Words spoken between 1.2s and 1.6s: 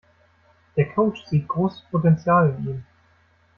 sieht